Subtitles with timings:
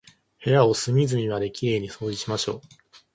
[0.43, 2.61] 部屋を隅々まで綺麗に掃除しましょう。